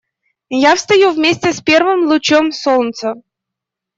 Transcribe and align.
Я 0.59 0.75
встаю 0.75 1.11
вместе 1.11 1.53
с 1.53 1.61
первым 1.61 2.07
лучом 2.07 2.51
солнца. 2.51 3.17